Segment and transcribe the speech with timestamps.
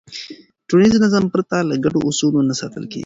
[0.67, 2.99] ټولنیز نظم پرته له ګډو اصولو نه ساتل کېږي.